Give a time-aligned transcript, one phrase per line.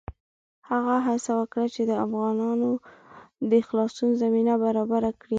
[0.69, 2.71] هغه هڅه وکړه چې د افغانانو
[3.51, 5.29] د خلاصون زمینه برابره کړي.